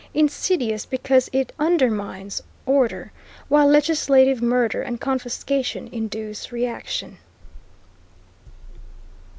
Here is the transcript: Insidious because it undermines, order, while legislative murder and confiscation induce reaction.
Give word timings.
Insidious 0.15 0.87
because 0.87 1.29
it 1.31 1.53
undermines, 1.59 2.41
order, 2.65 3.11
while 3.49 3.67
legislative 3.67 4.41
murder 4.41 4.81
and 4.81 4.99
confiscation 4.99 5.87
induce 5.91 6.51
reaction. 6.51 7.19